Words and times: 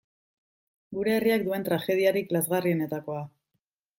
Gure 0.97 1.11
herriak 1.17 1.43
duen 1.49 1.67
tragediarik 1.69 2.35
lazgarrienetakoa. 2.37 3.23